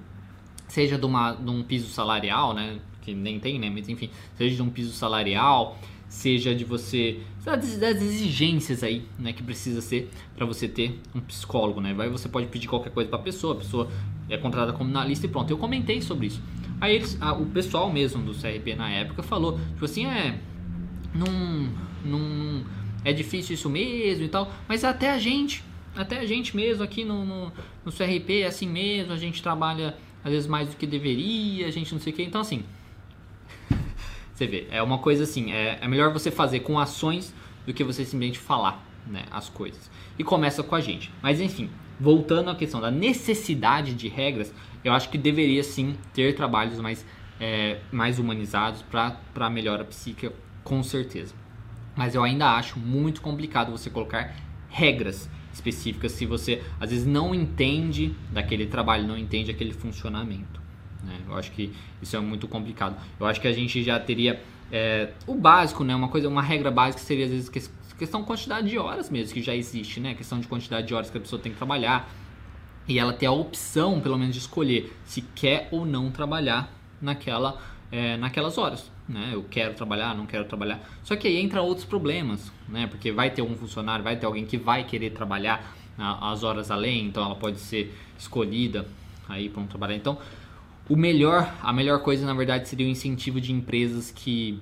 [0.66, 2.78] Seja de, uma, de um piso salarial, né?
[3.08, 3.70] que nem tem, né?
[3.70, 9.32] Mas enfim, seja de um piso salarial, seja de você, das, das exigências aí, né,
[9.32, 11.92] que precisa ser para você ter um psicólogo, né?
[11.92, 13.88] Vai você pode pedir qualquer coisa para a pessoa, a pessoa
[14.28, 15.50] é contratada como analista e pronto.
[15.50, 16.42] Eu comentei sobre isso.
[16.80, 20.38] Aí eles, a, o pessoal mesmo do CRP na época falou, tipo assim, é
[21.14, 21.68] não,
[22.04, 22.64] não
[23.04, 25.64] é difícil isso mesmo e tal, mas até a gente,
[25.96, 27.52] até a gente mesmo aqui no, no,
[27.84, 31.70] no CRP é assim mesmo, a gente trabalha às vezes mais do que deveria, a
[31.70, 32.62] gente não sei o que, então assim,
[34.38, 37.34] você vê, é uma coisa assim, é, é melhor você fazer com ações
[37.66, 39.90] do que você simplesmente falar né, as coisas.
[40.16, 41.12] E começa com a gente.
[41.20, 46.36] Mas enfim, voltando à questão da necessidade de regras, eu acho que deveria sim ter
[46.36, 47.04] trabalhos mais,
[47.40, 51.34] é, mais humanizados para melhora psíquica, com certeza.
[51.96, 54.36] Mas eu ainda acho muito complicado você colocar
[54.68, 60.67] regras específicas se você às vezes não entende daquele trabalho, não entende aquele funcionamento.
[61.02, 61.18] Né?
[61.26, 62.96] Eu acho que isso é muito complicado.
[63.18, 65.94] Eu acho que a gente já teria é, o básico, né?
[65.94, 67.48] Uma coisa, uma regra básica seria às vezes
[67.96, 70.14] questão de quantidade de horas mesmo que já existe, né?
[70.14, 72.10] Questão de quantidade de horas que a pessoa tem que trabalhar
[72.86, 77.60] e ela ter a opção, pelo menos, de escolher se quer ou não trabalhar naquela,
[77.92, 78.90] é, naquelas horas.
[79.06, 79.30] Né?
[79.32, 80.80] Eu quero trabalhar, não quero trabalhar.
[81.02, 82.86] Só que aí entra outros problemas, né?
[82.86, 87.06] Porque vai ter um funcionário, vai ter alguém que vai querer trabalhar as horas além,
[87.06, 88.86] então ela pode ser escolhida
[89.28, 89.96] aí para não trabalhar.
[89.96, 90.18] Então,
[90.88, 94.60] o melhor, a melhor coisa na verdade seria o incentivo de empresas que,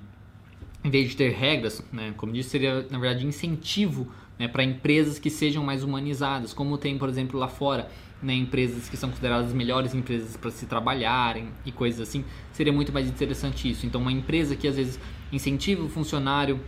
[0.83, 2.13] em vez de ter regras, né?
[2.17, 4.09] Como disse, seria na verdade incentivo
[4.39, 7.89] né, para empresas que sejam mais humanizadas, como tem, por exemplo, lá fora
[8.23, 12.73] né, empresas que são consideradas as melhores empresas para se trabalharem e coisas assim, seria
[12.73, 13.87] muito mais interessante isso.
[13.87, 14.99] Então, uma empresa que às vezes
[15.33, 16.61] incentiva o funcionário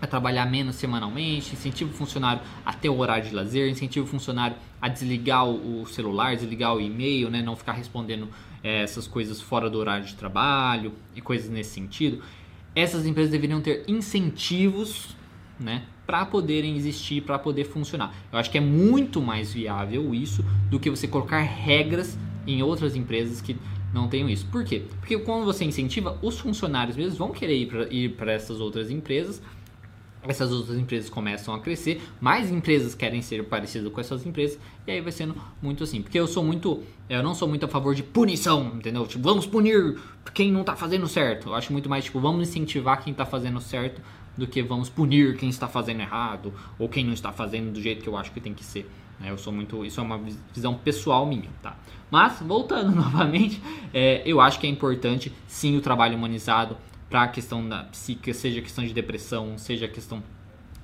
[0.00, 4.08] a trabalhar menos semanalmente, incentiva o funcionário a ter o horário de lazer, incentiva o
[4.08, 8.28] funcionário a desligar o celular, desligar o e-mail, né, não ficar respondendo
[8.62, 12.22] é, essas coisas fora do horário de trabalho e coisas nesse sentido.
[12.74, 15.16] Essas empresas deveriam ter incentivos
[15.58, 18.14] né, para poderem existir, para poder funcionar.
[18.32, 22.96] Eu acho que é muito mais viável isso do que você colocar regras em outras
[22.96, 23.56] empresas que
[23.92, 24.46] não tenham isso.
[24.46, 24.84] Por quê?
[25.00, 29.42] Porque quando você incentiva, os funcionários mesmos vão querer ir para essas outras empresas.
[30.22, 34.90] Essas outras empresas começam a crescer, mais empresas querem ser parecidas com essas empresas, e
[34.90, 36.02] aí vai sendo muito assim.
[36.02, 39.06] Porque eu sou muito, eu não sou muito a favor de punição, entendeu?
[39.06, 39.98] Tipo, vamos punir
[40.34, 41.50] quem não está fazendo certo.
[41.50, 44.02] Eu acho muito mais tipo, vamos incentivar quem está fazendo certo
[44.36, 48.02] do que vamos punir quem está fazendo errado ou quem não está fazendo do jeito
[48.02, 48.88] que eu acho que tem que ser.
[49.18, 49.30] Né?
[49.30, 50.20] Eu sou muito, isso é uma
[50.54, 51.76] visão pessoal minha, tá?
[52.10, 53.60] Mas voltando novamente,
[53.92, 56.76] é, eu acho que é importante sim o trabalho humanizado
[57.08, 60.22] para a questão da psique, seja questão de depressão, seja questão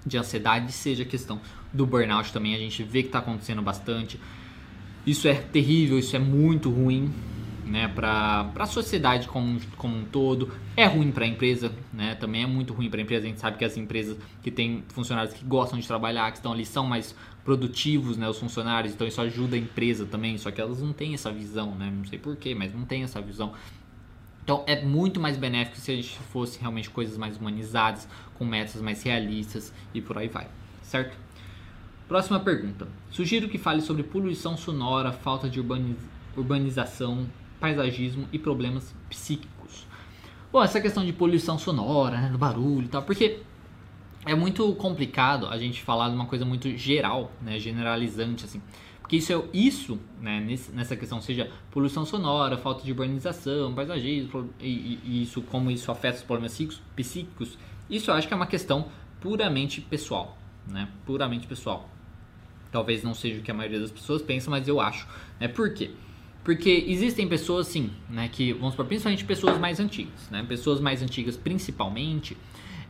[0.07, 1.41] de ansiedade, seja questão
[1.73, 2.55] do burnout também.
[2.55, 4.21] A gente vê que está acontecendo bastante.
[5.07, 7.13] Isso é terrível, isso é muito ruim,
[7.67, 10.51] né, para a sociedade como, como um todo.
[10.77, 13.27] É ruim para a empresa, né, também é muito ruim para a empresa.
[13.27, 16.53] A gente sabe que as empresas que têm funcionários que gostam de trabalhar, que estão
[16.53, 20.59] ali, são mais produtivos, né, os funcionários, então isso ajuda a empresa também, só que
[20.59, 23.53] elas não têm essa visão, né, não sei porquê, mas não tem essa visão.
[24.45, 28.07] Então é muito mais benéfico se a gente fosse realmente coisas mais humanizadas,
[28.39, 30.47] com metas mais realistas e por aí vai,
[30.83, 31.17] certo?
[32.07, 32.87] Próxima pergunta.
[33.11, 35.59] Sugiro que fale sobre poluição sonora, falta de
[36.37, 37.27] urbanização,
[37.59, 39.87] paisagismo e problemas psíquicos.
[40.53, 43.41] Bom, essa questão de poluição sonora, né, do barulho e tal, porque
[44.27, 48.61] é muito complicado a gente falar de uma coisa muito geral, né, generalizante assim.
[49.05, 50.41] Porque isso, é, isso né,
[50.73, 56.17] nessa questão, seja poluição sonora, falta de urbanização, paisagismo, e, e isso, como isso afeta
[56.17, 56.59] os problemas
[56.97, 57.59] psíquicos,
[57.91, 58.89] isso eu acho que é uma questão
[59.21, 60.89] puramente pessoal, né?
[61.05, 61.87] Puramente pessoal.
[62.73, 65.07] Talvez não seja o que a maioria das pessoas pensa, mas eu acho.
[65.39, 65.49] Né?
[65.49, 65.91] Por quê?
[66.43, 70.43] Porque existem pessoas, sim, né, que, vamos supor, principalmente pessoas mais antigas, né?
[70.49, 72.39] Pessoas mais antigas, principalmente,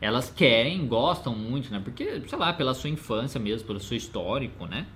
[0.01, 1.81] elas querem, gostam muito, né?
[1.83, 4.87] Porque, sei lá, pela sua infância mesmo, pelo seu histórico, né?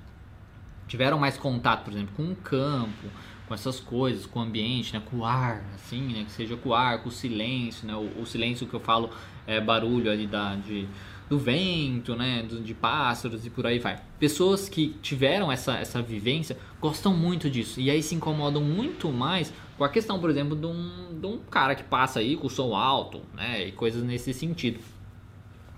[0.88, 3.08] Tiveram mais contato, por exemplo, com o campo,
[3.46, 5.00] com essas coisas, com o ambiente, né?
[5.08, 6.24] Com o ar, assim, né?
[6.24, 7.94] Que seja com o ar, com o silêncio, né?
[7.94, 9.10] O, o silêncio que eu falo
[9.46, 10.88] é barulho ali da, de
[11.28, 14.00] do vento, né, de pássaros e por aí vai.
[14.18, 19.52] Pessoas que tiveram essa, essa vivência gostam muito disso e aí se incomodam muito mais
[19.76, 22.74] com a questão, por exemplo, de um, de um cara que passa aí com som
[22.74, 24.80] alto, né, e coisas nesse sentido.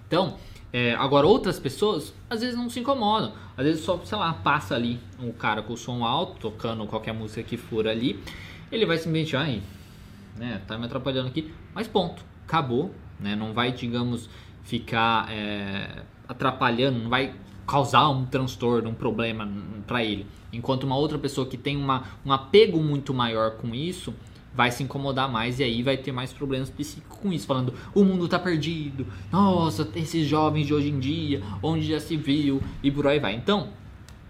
[0.07, 0.37] Então,
[0.72, 4.74] é, agora outras pessoas às vezes não se incomodam, às vezes só, sei lá, passa
[4.74, 8.22] ali um cara com som alto, tocando qualquer música que for ali,
[8.70, 9.62] ele vai simplesmente, ai,
[10.37, 14.30] né, tá me atrapalhando aqui, mas ponto, acabou, né, não vai, digamos,
[14.62, 17.35] ficar é, atrapalhando, não vai
[17.66, 19.48] causar um transtorno, um problema
[19.87, 20.26] para ele.
[20.52, 24.12] Enquanto uma outra pessoa que tem uma, um apego muito maior com isso,
[24.55, 28.05] vai se incomodar mais e aí vai ter mais problemas psíquicos com isso, falando o
[28.05, 32.91] mundo tá perdido, nossa, esses jovens de hoje em dia, onde já se viu e
[32.91, 33.35] por aí vai.
[33.35, 33.69] Então,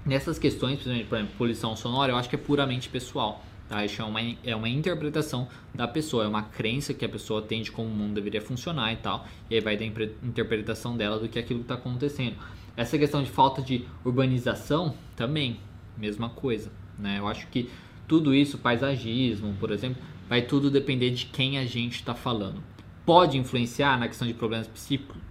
[0.04, 3.44] nessas questões, principalmente, por exemplo, poluição sonora, eu acho que é puramente pessoal.
[3.68, 3.84] Tá?
[3.84, 7.62] Isso é uma, é uma interpretação da pessoa, é uma crença que a pessoa tem
[7.62, 11.28] de como o mundo deveria funcionar e tal, e aí vai da interpretação dela do
[11.28, 12.36] que aquilo está acontecendo.
[12.76, 15.60] Essa questão de falta de urbanização também,
[15.96, 16.72] mesma coisa.
[16.98, 17.18] Né?
[17.18, 17.70] Eu acho que
[18.08, 22.62] tudo isso, paisagismo, por exemplo, vai tudo depender de quem a gente está falando.
[23.04, 24.68] Pode influenciar na questão de problemas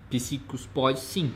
[0.09, 0.65] psíquicos?
[0.73, 1.31] Pode sim.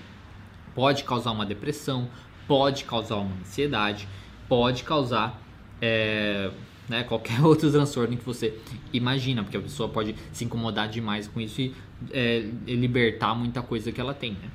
[0.75, 2.09] Pode causar uma depressão,
[2.45, 4.05] pode causar uma ansiedade,
[4.49, 5.41] pode causar
[5.81, 6.51] é,
[6.89, 8.59] né, qualquer outro transtorno que você
[8.91, 11.73] imagina, porque a pessoa pode se incomodar demais com isso e
[12.11, 14.33] é, libertar muita coisa que ela tem.
[14.33, 14.49] Né?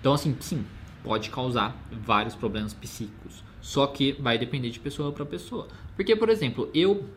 [0.00, 0.64] Então, assim, sim,
[1.04, 3.44] pode causar vários problemas psíquicos.
[3.60, 5.68] Só que vai depender de pessoa para pessoa.
[5.94, 7.08] Porque, por exemplo, eu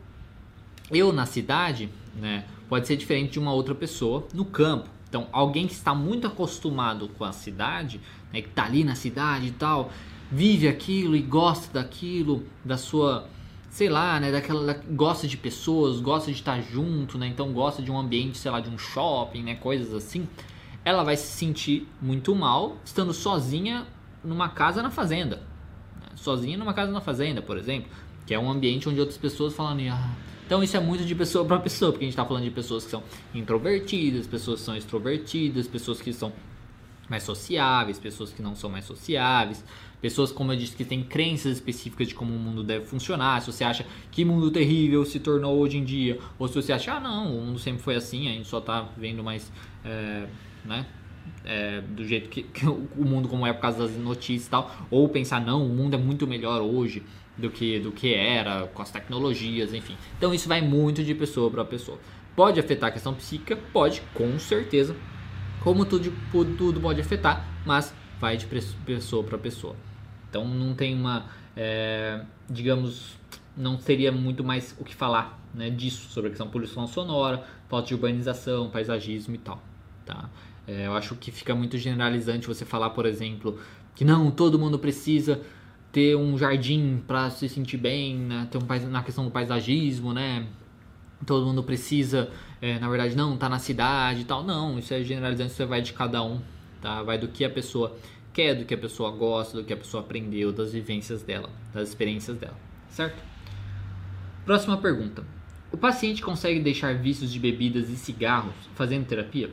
[0.91, 4.89] eu na cidade, né, pode ser diferente de uma outra pessoa no campo.
[5.07, 7.99] Então, alguém que está muito acostumado com a cidade,
[8.31, 9.91] né, que está ali na cidade e tal,
[10.31, 13.27] vive aquilo e gosta daquilo, da sua,
[13.69, 17.81] sei lá, né, daquela, da, gosta de pessoas, gosta de estar junto, né, então gosta
[17.81, 20.27] de um ambiente, sei lá, de um shopping, né, coisas assim.
[20.85, 23.85] Ela vai se sentir muito mal estando sozinha
[24.23, 25.51] numa casa na fazenda
[26.21, 27.89] sozinha numa casa na fazenda, por exemplo,
[28.25, 30.09] que é um ambiente onde outras pessoas falam, ah,
[30.45, 32.85] então isso é muito de pessoa para pessoa, porque a gente está falando de pessoas
[32.85, 36.33] que são introvertidas, pessoas que são extrovertidas, pessoas que são
[37.09, 39.63] mais sociáveis, pessoas que não são mais sociáveis,
[40.01, 43.41] pessoas, como eu disse, que têm crenças específicas de como o mundo deve funcionar.
[43.41, 46.93] Se você acha que mundo terrível se tornou hoje em dia, ou se você acha,
[46.93, 49.51] ah, não, o mundo sempre foi assim, a gente só está vendo mais,
[49.83, 50.25] é,
[50.63, 50.85] né,
[51.43, 54.71] é, do jeito que, que, o mundo como é por causa das notícias e tal,
[54.89, 57.03] ou pensar não, o mundo é muito melhor hoje
[57.37, 59.95] do que do que era com as tecnologias, enfim.
[60.17, 61.99] Então isso vai muito de pessoa para pessoa.
[62.35, 64.95] Pode afetar a questão psíquica, pode, com certeza.
[65.61, 66.11] Como tudo,
[66.57, 68.47] tudo pode afetar, mas vai de
[68.85, 69.75] pessoa para pessoa.
[70.29, 73.19] Então não tem uma, é, digamos,
[73.55, 77.87] não seria muito mais o que falar né, disso sobre a questão poluição sonora, falta
[77.87, 79.61] de urbanização, paisagismo e tal,
[80.05, 80.29] tá?
[80.71, 83.59] É, eu acho que fica muito generalizante você falar, por exemplo,
[83.93, 85.41] que não, todo mundo precisa
[85.91, 88.47] ter um jardim para se sentir bem, né?
[88.49, 90.47] ter um, na questão do paisagismo, né?
[91.25, 92.29] Todo mundo precisa,
[92.61, 94.43] é, na verdade, não, tá na cidade e tal.
[94.43, 96.39] Não, isso é generalizante, isso vai de cada um,
[96.81, 97.03] tá?
[97.03, 97.97] Vai do que a pessoa
[98.31, 101.89] quer, do que a pessoa gosta, do que a pessoa aprendeu, das vivências dela, das
[101.89, 102.57] experiências dela,
[102.89, 103.21] certo?
[104.45, 105.23] Próxima pergunta.
[105.69, 109.51] O paciente consegue deixar vícios de bebidas e cigarros fazendo terapia?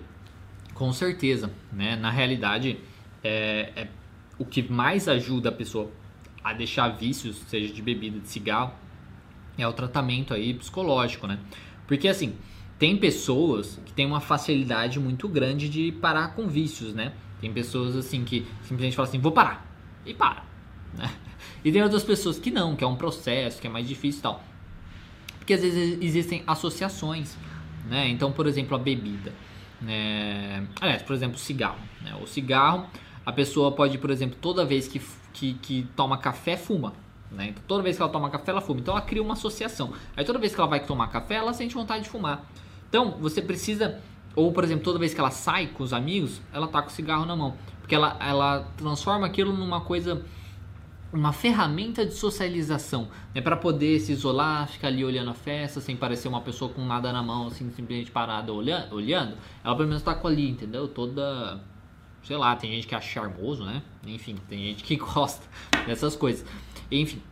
[0.79, 1.97] Com certeza, né?
[1.97, 2.79] Na realidade,
[3.25, 3.88] é, é,
[4.38, 5.91] o que mais ajuda a pessoa
[6.43, 8.73] a deixar vícios, seja de bebida, de cigarro,
[9.59, 11.41] é o tratamento aí psicológico, né?
[11.85, 12.37] Porque assim,
[12.79, 17.12] tem pessoas que têm uma facilidade muito grande de parar com vícios, né?
[17.41, 19.67] Tem pessoas assim que simplesmente falam assim, vou parar
[20.07, 20.45] e para,
[20.97, 21.11] né?
[21.64, 24.23] E tem outras pessoas que não, que é um processo, que é mais difícil e
[24.23, 24.45] tal.
[25.38, 27.37] Porque às vezes existem associações,
[27.91, 28.09] né?
[28.09, 29.33] Então, por exemplo, a bebida.
[29.87, 31.79] É, aliás, por exemplo, cigarro.
[32.01, 32.17] Né?
[32.23, 32.87] O cigarro,
[33.25, 35.01] a pessoa pode, por exemplo, toda vez que,
[35.33, 36.95] que, que toma café, fuma.
[37.31, 37.49] Né?
[37.49, 38.81] Então, toda vez que ela toma café, ela fuma.
[38.81, 39.93] Então, ela cria uma associação.
[40.17, 42.45] Aí, toda vez que ela vai tomar café, ela sente vontade de fumar.
[42.88, 44.01] Então, você precisa.
[44.35, 46.93] Ou, por exemplo, toda vez que ela sai com os amigos, ela tá com o
[46.93, 47.57] cigarro na mão.
[47.81, 50.25] Porque ela, ela transforma aquilo numa coisa
[51.12, 55.97] uma ferramenta de socialização, né, para poder se isolar, ficar ali olhando a festa, sem
[55.97, 60.03] parecer uma pessoa com nada na mão, assim, simplesmente parada olhando, olhando ela pelo menos
[60.03, 60.87] tá com ali, entendeu?
[60.87, 61.61] Toda,
[62.23, 63.83] sei lá, tem gente que acha charmoso, né?
[64.07, 65.44] Enfim, tem gente que gosta
[65.87, 66.44] dessas coisas.
[66.90, 67.23] Enfim,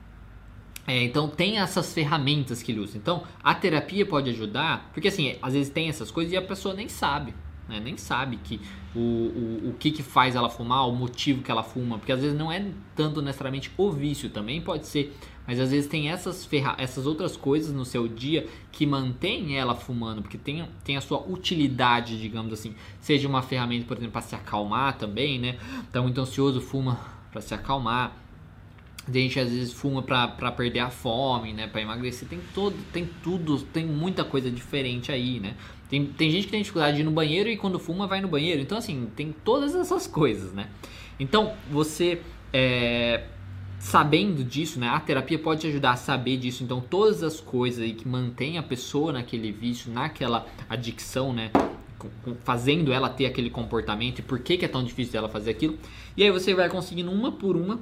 [0.86, 2.96] é, então tem essas ferramentas que ele usa.
[2.96, 6.74] Então a terapia pode ajudar, porque assim, às vezes tem essas coisas e a pessoa
[6.74, 7.34] nem sabe
[7.68, 7.80] né?
[7.80, 8.60] Nem sabe que
[8.94, 12.20] o, o, o que, que faz ela fumar, o motivo que ela fuma, porque às
[12.20, 16.44] vezes não é tanto necessariamente o vício, também pode ser, mas às vezes tem essas,
[16.44, 21.00] ferra essas outras coisas no seu dia que mantém ela fumando, porque tem, tem a
[21.00, 25.58] sua utilidade, digamos assim, seja uma ferramenta, por exemplo, para se acalmar também, né?
[25.92, 26.98] Tá muito ansioso, fuma
[27.30, 28.22] para se acalmar.
[29.08, 31.68] A gente às vezes fuma para perder a fome, né?
[31.68, 35.54] Para emagrecer, tem todo, tem tudo, tem muita coisa diferente aí, né?
[35.88, 38.28] Tem, tem gente que tem dificuldade de ir no banheiro e quando fuma vai no
[38.28, 38.60] banheiro.
[38.60, 40.68] Então, assim, tem todas essas coisas, né?
[41.18, 42.20] Então, você
[42.52, 43.24] é,
[43.78, 44.88] sabendo disso, né?
[44.88, 46.64] A terapia pode te ajudar a saber disso.
[46.64, 51.50] Então, todas as coisas que mantém a pessoa naquele vício, naquela adicção, né?
[52.44, 55.78] Fazendo ela ter aquele comportamento e por que, que é tão difícil dela fazer aquilo.
[56.16, 57.80] E aí você vai conseguindo uma por uma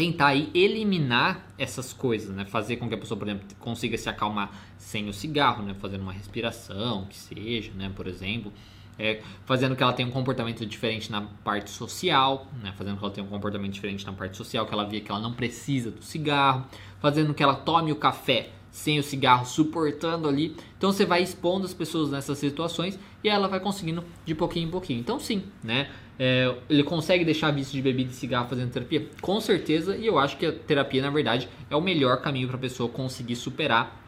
[0.00, 2.46] tentar aí eliminar essas coisas, né?
[2.46, 5.74] Fazer com que a pessoa, por exemplo, consiga se acalmar sem o cigarro, né?
[5.78, 7.92] Fazendo uma respiração, que seja, né?
[7.94, 8.50] Por exemplo,
[8.98, 12.72] é, fazendo que ela tenha um comportamento diferente na parte social, né?
[12.78, 15.20] Fazendo que ela tenha um comportamento diferente na parte social, que ela via que ela
[15.20, 16.64] não precisa do cigarro,
[16.98, 20.56] fazendo que ela tome o café sem o cigarro, suportando ali.
[20.78, 24.70] Então você vai expondo as pessoas nessas situações e ela vai conseguindo de pouquinho em
[24.70, 25.00] pouquinho.
[25.00, 25.90] Então sim, né?
[26.18, 29.08] É, ele consegue deixar vício de bebida e cigarro fazendo terapia?
[29.22, 32.56] Com certeza, e eu acho que a terapia, na verdade, é o melhor caminho para
[32.56, 33.98] a pessoa conseguir superar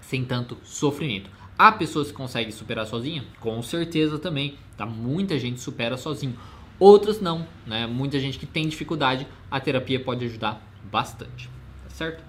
[0.00, 1.28] sem tanto sofrimento.
[1.58, 3.24] Há pessoas que conseguem superar sozinha?
[3.40, 4.56] Com certeza também.
[4.76, 4.86] Tá?
[4.86, 6.38] Muita gente supera sozinho.
[6.78, 7.88] Outras não, né?
[7.88, 11.50] Muita gente que tem dificuldade, a terapia pode ajudar bastante,
[11.82, 12.27] tá certo?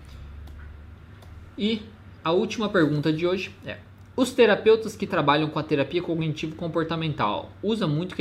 [1.59, 1.81] E
[2.23, 3.79] a última pergunta de hoje é:
[4.15, 8.15] os terapeutas que trabalham com a terapia cognitivo-comportamental usam muito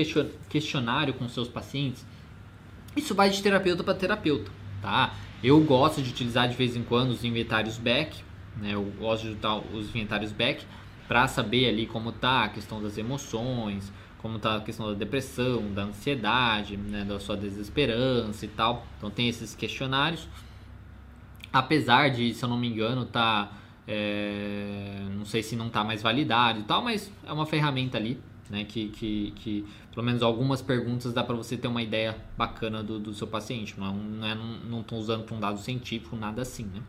[0.48, 2.04] questionário com seus pacientes?
[2.96, 4.50] Isso vai de terapeuta para terapeuta,
[4.82, 5.14] tá?
[5.42, 8.24] Eu gosto de utilizar de vez em quando os inventários Beck,
[8.56, 8.74] né?
[8.74, 10.64] Eu gosto de usar os inventários Beck
[11.06, 15.72] para saber ali como tá a questão das emoções, como tá a questão da depressão,
[15.72, 17.04] da ansiedade, né?
[17.04, 18.84] da sua desesperança e tal.
[18.98, 20.26] Então tem esses questionários.
[21.52, 23.52] Apesar de, se eu não me engano, tá
[23.88, 28.20] é, não sei se não está mais validado e tal, mas é uma ferramenta ali,
[28.50, 28.64] né?
[28.64, 32.98] Que, que, que pelo menos algumas perguntas dá para você ter uma ideia bacana do,
[32.98, 33.74] do seu paciente.
[33.78, 33.86] Não
[34.26, 36.82] é, não é, usando para um dado científico, nada assim, né?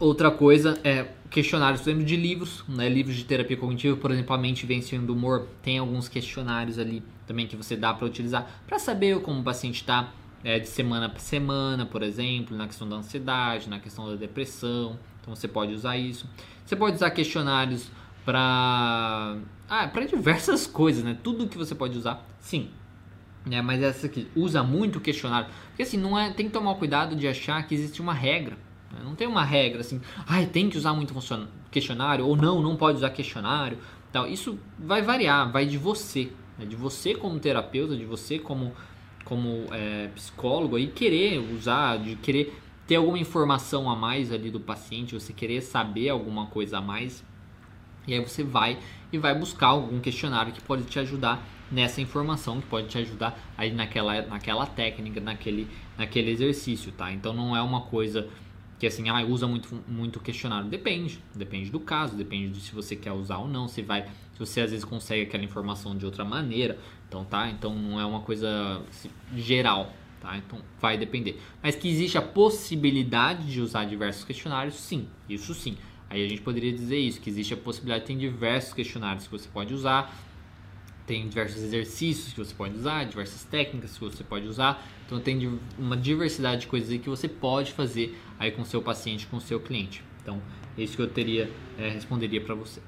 [0.00, 2.88] Outra coisa é questionários, por exemplo, de livros, né?
[2.88, 7.00] livros de terapia cognitiva, por exemplo, a mente vencendo o humor, tem alguns questionários ali
[7.28, 10.12] também que você dá para utilizar para saber como o paciente está
[10.44, 14.98] é, de semana para semana, por exemplo, na questão da ansiedade, na questão da depressão.
[15.20, 16.28] Então você pode usar isso.
[16.64, 17.90] Você pode usar questionários
[18.24, 19.38] para
[19.68, 21.16] ah, para diversas coisas, né?
[21.22, 22.68] Tudo que você pode usar, sim.
[23.50, 27.14] É, mas essa aqui usa muito questionário, porque assim não é, tem que tomar cuidado
[27.14, 28.56] de achar que existe uma regra.
[28.90, 29.00] Né?
[29.02, 31.14] Não tem uma regra assim, ai, ah, tem que usar muito
[31.70, 33.78] questionário ou não, não pode usar questionário.
[34.12, 34.26] Tal.
[34.26, 36.64] Isso vai variar, vai de você, né?
[36.64, 38.72] de você como terapeuta, de você como
[39.24, 44.60] como é, psicólogo aí querer usar, de querer ter alguma informação a mais ali do
[44.60, 47.24] paciente, você querer saber alguma coisa a mais.
[48.06, 48.78] E aí você vai
[49.12, 53.38] e vai buscar algum questionário que pode te ajudar nessa informação, que pode te ajudar
[53.56, 55.66] aí naquela, naquela técnica, naquele,
[55.96, 57.10] naquele exercício, tá?
[57.12, 58.28] Então não é uma coisa
[58.78, 60.68] que assim, ah, usa muito, muito questionário.
[60.68, 64.02] Depende, depende do caso, depende de se você quer usar ou não, se vai,
[64.32, 67.48] se você às vezes consegue aquela informação de outra maneira, então tá?
[67.48, 70.36] Então não é uma coisa assim, geral, tá?
[70.36, 71.40] Então vai depender.
[71.62, 75.76] Mas que existe a possibilidade de usar diversos questionários, sim, isso sim.
[76.10, 79.48] Aí a gente poderia dizer isso, que existe a possibilidade, tem diversos questionários que você
[79.48, 80.14] pode usar,
[81.06, 84.86] tem diversos exercícios que você pode usar, diversas técnicas que você pode usar.
[85.06, 89.26] Então tem uma diversidade de coisas que você pode fazer aí com o seu paciente,
[89.26, 90.02] com o seu cliente.
[90.22, 90.40] Então,
[90.76, 92.80] é isso que eu teria é, responderia para você.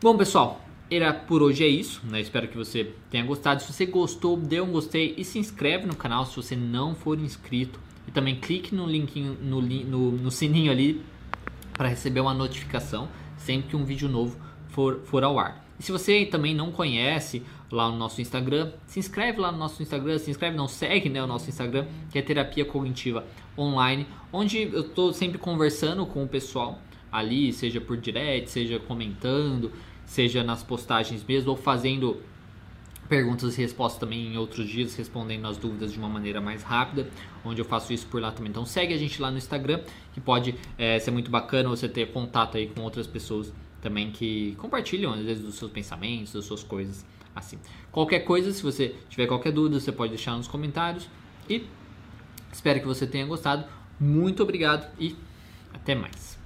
[0.00, 2.20] Bom, pessoal, era por hoje é isso, né?
[2.20, 3.62] Espero que você tenha gostado.
[3.62, 7.18] Se você gostou, dê um gostei e se inscreve no canal se você não for
[7.18, 7.80] inscrito.
[8.06, 11.02] E também clique no link no, no, no sininho ali
[11.72, 15.63] para receber uma notificação sempre que um vídeo novo for, for ao ar.
[15.78, 19.82] E se você também não conhece lá no nosso Instagram, se inscreve lá no nosso
[19.82, 23.24] Instagram, se inscreve, não segue né, o nosso Instagram, que é Terapia Cognitiva
[23.58, 26.78] Online, onde eu estou sempre conversando com o pessoal
[27.10, 29.72] ali, seja por direct, seja comentando,
[30.04, 32.20] seja nas postagens mesmo, ou fazendo
[33.08, 37.08] perguntas e respostas também em outros dias, respondendo as dúvidas de uma maneira mais rápida,
[37.44, 38.50] onde eu faço isso por lá também.
[38.50, 39.80] Então segue a gente lá no Instagram,
[40.12, 43.52] que pode é, ser muito bacana você ter contato aí com outras pessoas
[43.84, 47.04] também que compartilham às vezes dos seus pensamentos, das suas coisas
[47.36, 47.58] assim.
[47.92, 51.06] Qualquer coisa, se você tiver qualquer dúvida, você pode deixar nos comentários
[51.48, 51.66] e
[52.50, 53.66] espero que você tenha gostado.
[54.00, 55.14] Muito obrigado e
[55.74, 56.43] até mais.